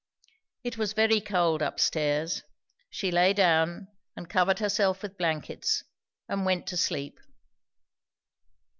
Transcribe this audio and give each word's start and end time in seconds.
It 0.63 0.79
was 0.79 0.93
very 0.93 1.21
cold 1.21 1.61
up 1.61 1.79
stairs. 1.79 2.41
She 2.89 3.11
lay 3.11 3.33
down 3.33 3.87
and 4.15 4.27
covered 4.27 4.57
herself 4.57 5.03
with 5.03 5.15
blankets 5.15 5.83
and 6.27 6.43
went 6.43 6.65
to 6.69 6.75
sleep. 6.77 7.19